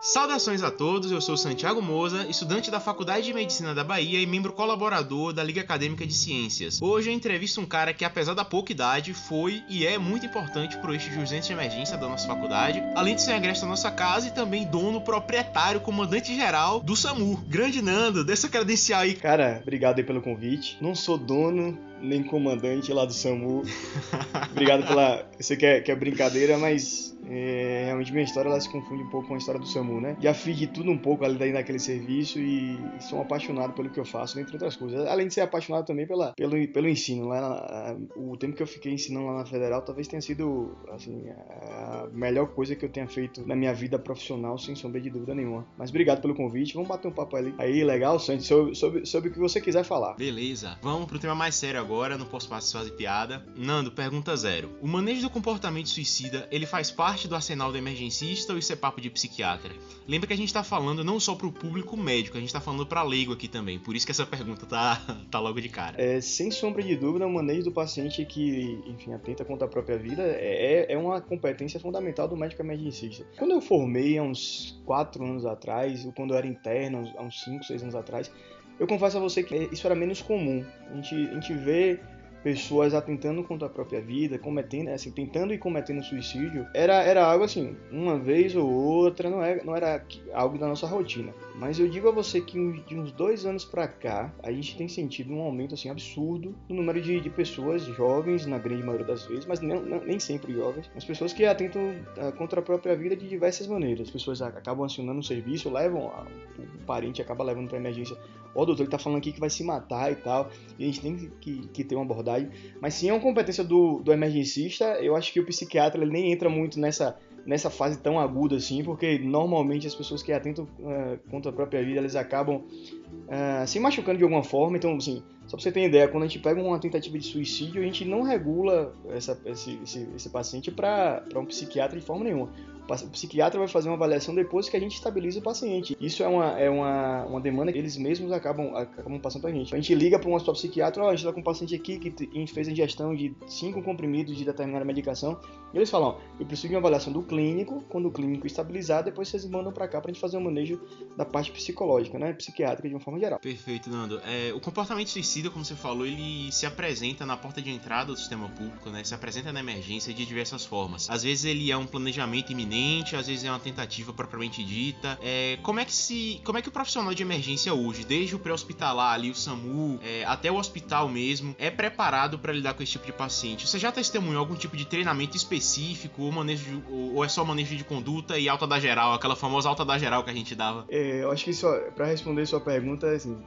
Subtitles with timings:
[0.00, 4.26] Saudações a todos, eu sou Santiago Moza, estudante da Faculdade de Medicina da Bahia e
[4.26, 6.80] membro colaborador da Liga Acadêmica de Ciências.
[6.80, 10.76] Hoje eu entrevisto um cara que, apesar da pouca idade, foi e é muito importante
[10.78, 13.90] pro eixo de urgência de emergência da nossa faculdade, além de ser agreste da nossa
[13.90, 17.42] casa e também dono, proprietário, comandante-geral do SAMU.
[17.48, 19.14] Grande Nando, dessa credencial aí.
[19.14, 20.76] Cara, obrigado aí pelo convite.
[20.80, 23.62] Não sou dono nem comandante lá do SAMU.
[24.52, 25.26] obrigado pela.
[25.38, 29.02] Eu sei que é, que é brincadeira, mas é, realmente minha história ela se confunde
[29.02, 30.16] um pouco com a história do SAMU, né?
[30.20, 33.98] Já fiz de tudo um pouco ali daí naquele serviço e sou apaixonado pelo que
[33.98, 35.06] eu faço, entre outras coisas.
[35.06, 37.26] Além de ser apaixonado também pela, pelo, pelo ensino.
[37.26, 41.28] Lá na, o tempo que eu fiquei ensinando lá na Federal talvez tenha sido assim,
[41.28, 45.34] a melhor coisa que eu tenha feito na minha vida profissional, sem sombra de dúvida
[45.34, 45.66] nenhuma.
[45.76, 46.74] Mas obrigado pelo convite.
[46.74, 47.54] Vamos bater um papo ali.
[47.58, 50.14] Aí, legal, Sandy, sobre, sobre, sobre o que você quiser falar.
[50.14, 50.78] Beleza.
[50.82, 53.44] Vamos pro tema mais sério agora, não posso mais fazer piada.
[53.56, 54.70] Nando, pergunta zero.
[54.80, 58.70] O manejo do comportamento suicida, ele faz parte parte do arsenal do emergencista ou isso
[58.70, 59.72] é papo de psiquiatra?
[60.06, 62.84] Lembra que a gente tá falando não só pro público médico, a gente tá falando
[62.84, 63.78] pra leigo aqui também.
[63.78, 65.96] Por isso que essa pergunta tá, tá logo de cara.
[65.98, 69.96] É, sem sombra de dúvida, o manejo do paciente que, enfim, atenta contra a própria
[69.96, 73.26] vida é, é uma competência fundamental do médico emergencista.
[73.38, 77.42] Quando eu formei há uns 4 anos atrás, ou quando eu era interno, há uns
[77.44, 78.30] 5, 6 anos atrás,
[78.78, 80.62] eu confesso a você que isso era menos comum.
[80.90, 81.98] A gente, a gente vê
[82.46, 87.42] pessoas atentando contra a própria vida, cometendo, assim, tentando e cometendo suicídio, era, era algo
[87.42, 91.34] assim, uma vez ou outra, não era, não era algo da nossa rotina.
[91.56, 94.86] Mas eu digo a você que de uns dois anos para cá, a gente tem
[94.86, 99.26] sentido um aumento assim absurdo no número de, de pessoas jovens, na grande maioria das
[99.26, 102.94] vezes, mas não, não, nem sempre jovens, mas pessoas que atentam uh, contra a própria
[102.94, 104.06] vida de diversas maneiras.
[104.06, 106.24] As pessoas acabam acionando um serviço, levam, a,
[106.60, 108.16] o parente acaba levando para emergência.
[108.56, 111.00] Ó, doutor, ele tá falando aqui que vai se matar e tal, e a gente
[111.00, 114.84] tem que, que ter uma abordagem mas sim é uma competência do, do emergencista.
[115.00, 118.82] Eu acho que o psiquiatra ele nem entra muito nessa, nessa fase tão aguda assim,
[118.82, 123.78] porque normalmente as pessoas que atentam uh, contra a própria vida, eles acabam uh, se
[123.80, 124.76] machucando de alguma forma.
[124.76, 127.80] Então, assim, só pra você ter ideia, quando a gente pega uma tentativa de suicídio,
[127.80, 132.50] a gente não regula essa, esse, esse, esse paciente para um psiquiatra de forma nenhuma.
[132.88, 135.96] O psiquiatra vai fazer uma avaliação depois que a gente estabiliza o paciente.
[136.00, 139.74] Isso é uma, é uma, uma demanda que eles mesmos acabam, acabam passando pra gente.
[139.74, 141.98] A gente liga para um hospital psiquiatra, oh, a gente tá com um paciente aqui
[141.98, 145.40] que fez a ingestão de cinco comprimidos de determinada medicação.
[145.74, 149.02] E eles falam, ó, eu preciso de uma avaliação do clínico, quando o clínico estabilizar,
[149.02, 150.80] depois vocês mandam para cá pra gente fazer o um manejo
[151.16, 152.32] da parte psicológica, né?
[152.34, 153.40] Psiquiátrica de uma forma geral.
[153.40, 154.20] Perfeito, Nando.
[154.24, 158.16] É, o comportamento suicida, como você falou, ele se apresenta na porta de entrada do
[158.16, 159.02] sistema público, né?
[159.02, 161.10] Se apresenta na emergência de diversas formas.
[161.10, 162.75] Às vezes ele é um planejamento iminente
[163.16, 165.18] às vezes é uma tentativa propriamente dita.
[165.22, 168.38] É, como é que se, como é que o profissional de emergência hoje, desde o
[168.38, 172.92] pré-hospitalar ali, o SAMU, é, até o hospital mesmo, é preparado para lidar com esse
[172.92, 173.66] tipo de paciente?
[173.66, 177.76] Você já testemunhou algum tipo de treinamento específico ou manejo de, ou, é só manejo
[177.76, 180.84] de conduta e alta da geral, aquela famosa alta da geral que a gente dava?
[180.88, 181.52] É, eu acho que
[181.94, 183.38] para responder sua pergunta, assim,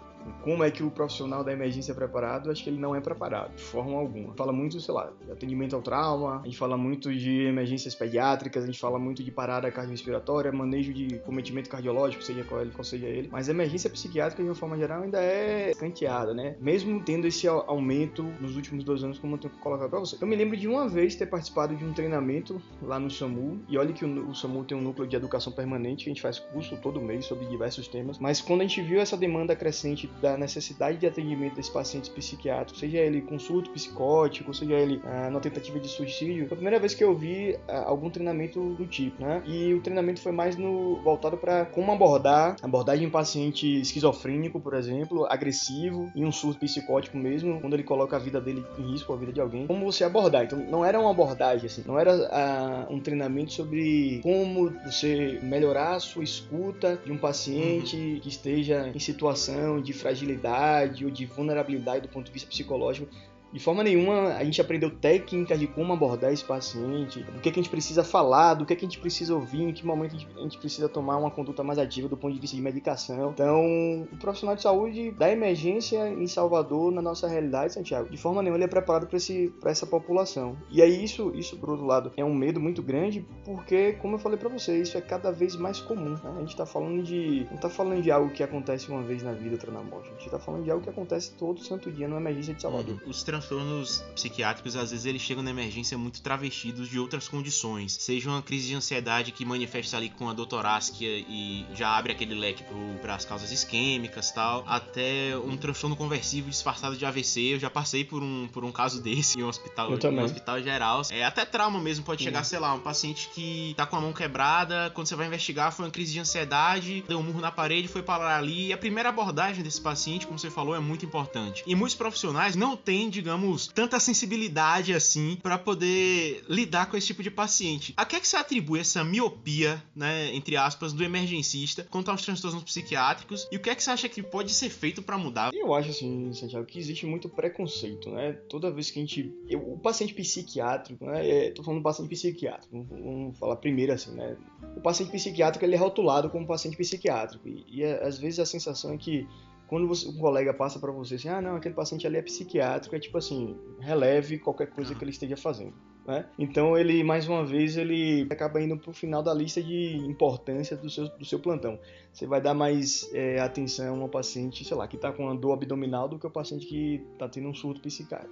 [0.43, 3.55] como é que o profissional da emergência é preparado, acho que ele não é preparado,
[3.55, 4.33] de forma alguma.
[4.35, 8.63] Fala muito, sei lá, de atendimento ao trauma, a gente fala muito de emergências pediátricas,
[8.63, 12.83] a gente fala muito de parada cardiorrespiratória, manejo de cometimento cardiológico, seja qual, ele, qual
[12.83, 13.29] seja ele.
[13.31, 16.55] Mas a emergência psiquiátrica, de uma forma geral, ainda é canteada, né?
[16.59, 20.17] Mesmo tendo esse aumento nos últimos dois anos, como eu tenho que colocar pra você.
[20.19, 23.77] Eu me lembro de uma vez ter participado de um treinamento lá no SAMU, e
[23.77, 26.77] olha que o, o SAMU tem um núcleo de educação permanente, a gente faz curso
[26.77, 30.97] todo mês sobre diversos temas, mas quando a gente viu essa demanda crescente da necessidade
[30.97, 35.87] de atendimento desse paciente psiquiátrico, seja ele consulto psicótico, seja ele ah, na tentativa de
[35.87, 39.41] suicídio, foi a primeira vez que eu vi ah, algum treinamento do tipo, né?
[39.45, 44.73] E o treinamento foi mais no voltado para como abordar, abordagem em paciente esquizofrênico, por
[44.73, 49.13] exemplo, agressivo e um surto psicótico mesmo, quando ele coloca a vida dele em risco,
[49.13, 49.67] a vida de alguém.
[49.67, 50.43] Como você abordar?
[50.43, 55.95] Então, não era uma abordagem assim, não era ah, um treinamento sobre como você melhorar
[55.95, 58.19] a sua escuta de um paciente uhum.
[58.19, 63.09] que esteja em situação de fragilidade ou de vulnerabilidade do ponto de vista psicológico
[63.51, 67.59] de forma nenhuma a gente aprendeu técnicas de como abordar esse paciente, do que, que
[67.59, 70.41] a gente precisa falar, do que, que a gente precisa ouvir, em que momento a
[70.41, 73.31] gente precisa tomar uma conduta mais ativa do ponto de vista de medicação.
[73.31, 78.41] Então, o profissional de saúde da emergência em Salvador, na nossa realidade, Santiago, de forma
[78.41, 80.57] nenhuma ele é preparado para essa população.
[80.69, 84.19] E aí isso, isso por outro lado, é um medo muito grande, porque, como eu
[84.19, 86.11] falei para você, isso é cada vez mais comum.
[86.11, 86.33] Né?
[86.35, 87.45] A gente está falando de.
[87.49, 90.07] não está falando de algo que acontece uma vez na vida, outra na morte.
[90.07, 92.95] A gente está falando de algo que acontece todo santo dia numa emergência de Salvador.
[93.03, 93.09] Uhum.
[93.09, 97.93] Os transtornos psiquiátricos, às vezes eles chegam na emergência muito travestidos de outras condições.
[97.93, 102.35] Seja uma crise de ansiedade que manifesta ali com a doutorásquia e já abre aquele
[102.35, 102.63] leque
[103.01, 107.53] para as causas isquêmicas tal, até um transtorno conversivo disfarçado de AVC.
[107.53, 110.61] Eu já passei por um, por um caso desse em um hospital, em um hospital
[110.61, 111.01] geral.
[111.09, 114.11] É, até trauma mesmo pode chegar, sei lá, um paciente que tá com a mão
[114.11, 117.87] quebrada, quando você vai investigar foi uma crise de ansiedade, deu um murro na parede,
[117.87, 118.67] foi parar ali.
[118.67, 121.63] E a primeira abordagem desse paciente, como você falou, é muito importante.
[121.65, 123.28] E muitos profissionais não têm, digamos,
[123.73, 127.93] tanta sensibilidade assim para poder lidar com esse tipo de paciente.
[127.95, 132.23] A que é que você atribui essa miopia, né, entre aspas, do emergencista quanto aos
[132.23, 133.47] transtornos psiquiátricos?
[133.51, 135.51] E o que é que você acha que pode ser feito para mudar?
[135.53, 138.33] Eu acho assim, Santiago, que existe muito preconceito, né?
[138.49, 141.27] Toda vez que a gente, eu, o paciente psiquiátrico, né?
[141.27, 142.87] É, tô falando do paciente psiquiátrico.
[142.89, 144.37] Vamos falar primeiro assim, né?
[144.75, 148.93] O paciente psiquiátrico ele é rotulado como paciente psiquiátrico e, e às vezes a sensação
[148.93, 149.27] é que
[149.69, 152.95] quando você, um colega passa para você assim, ah, não, aquele paciente ali é psiquiátrico,
[152.95, 155.73] é tipo assim, releve qualquer coisa que ele esteja fazendo.
[156.09, 156.25] Né?
[156.39, 160.75] Então ele, mais uma vez, ele acaba indo para o final da lista de importância
[160.75, 161.77] do seu, do seu plantão.
[162.11, 165.53] Você vai dar mais é, atenção ao paciente, sei lá, que está com uma dor
[165.53, 167.79] abdominal do que o paciente que está tendo um surto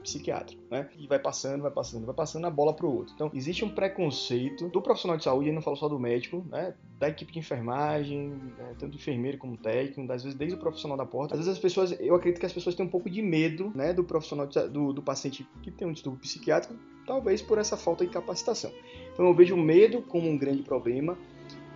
[0.02, 0.90] psiquiátrico, né?
[0.98, 3.14] E vai passando, vai passando, vai passando a bola para o outro.
[3.14, 6.74] Então, existe um preconceito do profissional de saúde, eu não falo só do médico, né?
[7.00, 8.74] Da equipe de enfermagem, né?
[8.80, 11.36] tanto enfermeiro como técnico, às vezes desde o profissional da porta.
[11.36, 13.94] Às vezes as pessoas, eu acredito que as pessoas têm um pouco de medo, né?
[13.94, 16.76] Do profissional, de, do, do paciente que tem um distúrbio psiquiátrico,
[17.08, 18.72] talvez por essa falta de capacitação.
[19.14, 21.18] Então eu vejo o medo como um grande problema,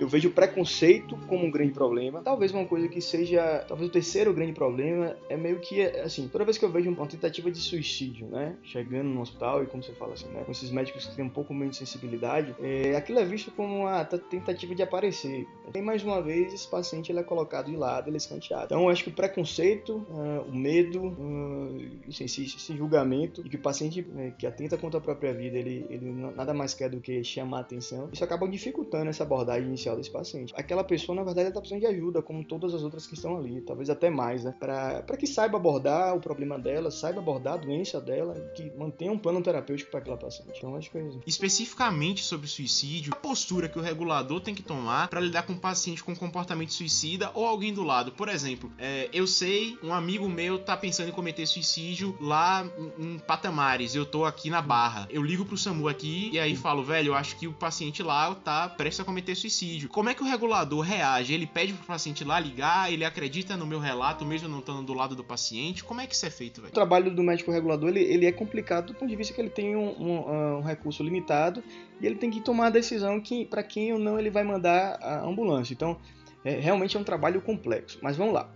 [0.02, 2.24] eu vejo o preconceito como um grande problema.
[2.24, 6.44] Talvez uma coisa que seja, talvez o terceiro grande problema é meio que assim, toda
[6.44, 9.94] vez que eu vejo uma tentativa de suicídio, né, chegando no hospital e como você
[9.94, 13.20] fala assim, né, com esses médicos que têm um pouco menos de sensibilidade, é, aquilo
[13.20, 15.46] é visto como uma tentativa de aparecer.
[15.74, 18.66] E mais uma vez esse paciente ele é colocado de lado, ele é escanteado.
[18.66, 23.56] Então eu acho que o preconceito, uh, o medo, uh, esse, esse, julgamento de que
[23.56, 27.00] o paciente uh, que atenta contra a própria vida, ele, ele nada mais quer do
[27.00, 30.54] que chamar a atenção, isso acaba dificultando essa abordagem inicial desse paciente.
[30.56, 33.62] Aquela pessoa, na verdade, está precisando de ajuda, como todas as outras que estão ali,
[33.62, 34.54] talvez até mais, né?
[34.60, 39.18] Para que saiba abordar o problema dela, saiba abordar a doença dela que mantenha um
[39.18, 40.58] plano terapêutico para aquela paciente.
[40.58, 41.22] Então, acho que é isso.
[41.26, 45.58] Especificamente sobre suicídio, a postura que o regulador tem que tomar para lidar com um
[45.58, 48.12] paciente com comportamento suicida ou alguém do lado.
[48.12, 52.66] Por exemplo, é, eu sei, um amigo meu tá pensando em cometer suicídio lá
[52.98, 55.08] em, em Patamares, eu tô aqui na Barra.
[55.10, 58.34] Eu ligo pro SAMU aqui e aí falo, velho, eu acho que o paciente lá
[58.36, 61.34] tá prestes a cometer suicídio Como é que o regulador reage?
[61.34, 64.94] Ele pede pro paciente lá ligar, ele acredita no meu relato, mesmo não estando do
[64.94, 65.84] lado do paciente?
[65.84, 66.72] Como é que isso é feito, velho?
[66.72, 69.50] O trabalho do médico regulador, ele, ele é complicado do ponto de vista que ele
[69.50, 71.64] tem um, um, um recurso limitado
[72.00, 74.98] e ele tem que tomar a decisão que para quem ou não ele vai mandar
[75.02, 75.74] a ambulância.
[75.74, 75.98] Então,
[76.44, 78.00] é, realmente é um trabalho complexo.
[78.02, 78.52] Mas vamos lá.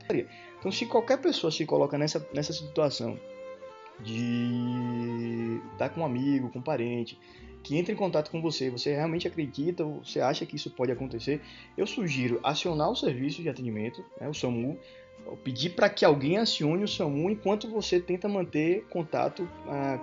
[0.59, 3.19] Então, se qualquer pessoa se coloca nessa, nessa situação
[4.01, 7.17] de estar com um amigo, com um parente,
[7.65, 11.41] que entra em contato com você, você realmente acredita, você acha que isso pode acontecer,
[11.75, 14.77] eu sugiro acionar o serviço de atendimento, né, o SAMU,
[15.43, 19.49] pedir para que alguém acione o SAMU enquanto você tenta manter contato,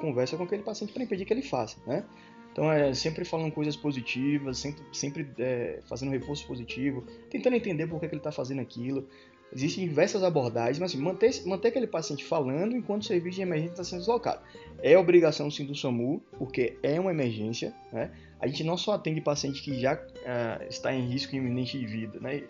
[0.00, 2.04] conversa com aquele paciente para impedir que ele faça, né?
[2.50, 7.98] Então é sempre falando coisas positivas, sempre, sempre é, fazendo reforço positivo, tentando entender por
[7.98, 9.08] que, que ele está fazendo aquilo.
[9.54, 13.72] Existem diversas abordagens, mas assim, manter, manter aquele paciente falando enquanto o serviço de emergência
[13.72, 14.40] está sendo deslocado.
[14.82, 17.74] É obrigação sim do SAMU, porque é uma emergência.
[17.92, 18.10] Né?
[18.40, 22.18] A gente não só atende paciente que já uh, está em risco iminente de vida.
[22.18, 22.44] Né?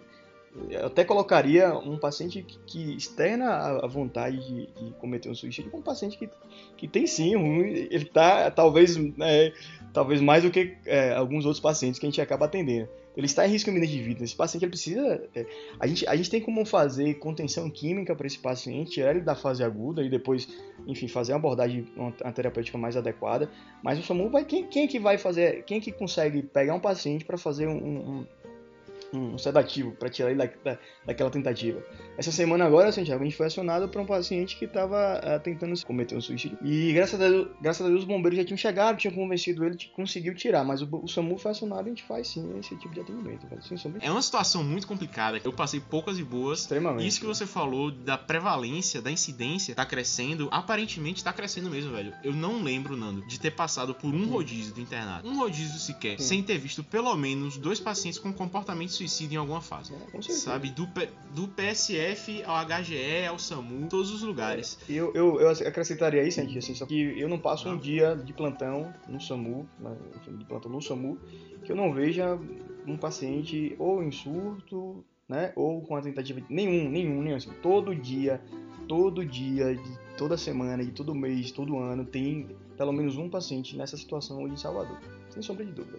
[0.71, 5.79] Eu até colocaria um paciente que externa a vontade de, de cometer um suicídio com
[5.79, 6.29] um paciente que,
[6.77, 9.53] que tem sim, um, ele está talvez, é,
[9.93, 12.89] talvez mais do que é, alguns outros pacientes que a gente acaba atendendo.
[13.17, 14.25] Ele está em risco iminente de vida.
[14.25, 15.29] Esse paciente precisa.
[15.35, 15.47] É,
[15.79, 19.35] a, gente, a gente tem como fazer contenção química para esse paciente, tirar ele da
[19.35, 20.49] fase aguda e depois,
[20.87, 23.51] enfim, fazer uma abordagem, uma, uma terapêutica mais adequada.
[23.83, 24.45] Mas o SAMU vai.
[24.45, 25.65] Quem, quem é que vai fazer.
[25.65, 28.27] Quem é que consegue pegar um paciente para fazer um, um
[29.13, 31.83] um sedativo para tirar ele da, da, daquela tentativa.
[32.17, 35.75] Essa semana agora, Santiago, a gente foi acionado para um paciente que estava uh, tentando
[35.85, 36.59] cometer um suicídio.
[36.63, 39.77] E graças a, Deus, graças a Deus os bombeiros já tinham chegado, tinham convencido ele,
[39.95, 40.65] conseguiu tirar.
[40.65, 43.47] Mas o, o SAMU foi acionado e a gente faz sim esse tipo de atendimento.
[44.01, 45.41] é uma situação muito complicada.
[45.45, 46.61] Eu passei poucas e boas.
[46.61, 47.07] Extremamente.
[47.07, 50.49] Isso que você falou da prevalência, da incidência, tá crescendo.
[50.51, 52.13] Aparentemente tá crescendo mesmo, velho.
[52.23, 55.27] Eu não lembro, Nando, de ter passado por um rodízio do internato.
[55.29, 56.27] Um rodízio sequer, sim.
[56.27, 59.93] sem ter visto pelo menos dois pacientes com comportamento suicídio em alguma fase.
[60.15, 60.71] É, sabe?
[60.71, 60.89] Do,
[61.35, 64.79] do PSF ao HGE, ao SAMU, todos os lugares.
[64.89, 68.15] É, eu, eu, eu acrescentaria isso, gente, assim, só que eu não passo um dia
[68.17, 69.69] de plantão no SAMU,
[70.17, 71.19] enfim, de plantão no SAMU,
[71.65, 72.39] que eu não veja
[72.87, 77.51] um paciente ou em surto, né, ou com a tentativa de nenhum, nenhum, nenhum, assim,
[77.63, 78.43] todo dia,
[78.89, 83.77] todo dia, de toda semana, e todo mês, todo ano, tem pelo menos um paciente
[83.77, 84.99] nessa situação hoje em Salvador.
[85.31, 85.99] Sem sombra de dúvida.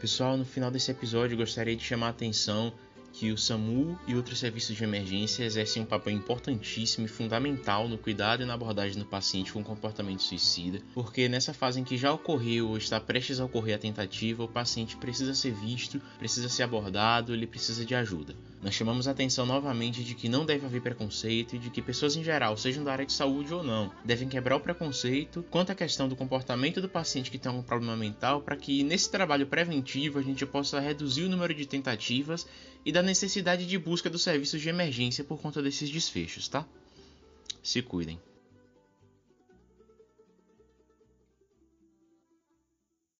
[0.00, 2.72] Pessoal, no final desse episódio gostaria de chamar a atenção
[3.12, 7.98] que o SAMU e outros serviços de emergência exercem um papel importantíssimo e fundamental no
[7.98, 12.12] cuidado e na abordagem do paciente com comportamento suicida, porque nessa fase em que já
[12.12, 16.62] ocorreu ou está prestes a ocorrer a tentativa, o paciente precisa ser visto, precisa ser
[16.62, 18.36] abordado, ele precisa de ajuda.
[18.60, 22.16] Nós chamamos a atenção novamente de que não deve haver preconceito e de que pessoas
[22.16, 25.74] em geral, sejam da área de saúde ou não, devem quebrar o preconceito quanto à
[25.76, 30.18] questão do comportamento do paciente que tem algum problema mental para que nesse trabalho preventivo
[30.18, 32.46] a gente possa reduzir o número de tentativas
[32.84, 36.66] e da necessidade de busca dos serviços de emergência por conta desses desfechos, tá?
[37.62, 38.18] Se cuidem.